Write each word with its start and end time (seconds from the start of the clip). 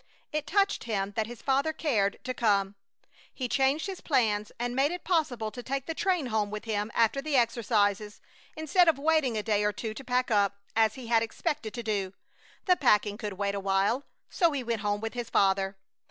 It 0.31 0.47
touched 0.47 0.85
him 0.85 1.11
that 1.15 1.27
his 1.27 1.43
father 1.43 1.71
cared 1.73 2.17
to 2.23 2.33
come. 2.33 2.73
He 3.31 3.47
changed 3.47 3.85
his 3.85 4.01
plans 4.01 4.51
and 4.57 4.75
made 4.75 4.91
it 4.91 5.03
possible 5.03 5.51
to 5.51 5.61
take 5.61 5.85
the 5.85 5.93
train 5.93 6.25
home 6.25 6.49
with 6.49 6.65
him 6.65 6.89
after 6.95 7.21
the 7.21 7.35
exercises, 7.35 8.19
instead 8.57 8.87
of 8.89 8.97
waiting 8.97 9.37
a 9.37 9.43
day 9.43 9.63
or 9.63 9.71
two 9.71 9.93
to 9.93 10.03
pack 10.03 10.31
up, 10.31 10.55
as 10.75 10.95
he 10.95 11.05
had 11.05 11.21
expected 11.21 11.75
to 11.75 11.83
do. 11.83 12.15
The 12.65 12.77
packing 12.77 13.19
could 13.19 13.33
wait 13.33 13.53
awhile. 13.53 14.05
So 14.31 14.51
he 14.53 14.63
went 14.63 14.81
home 14.81 15.01
with 15.01 15.13
his 15.13 15.29
father. 15.29 15.77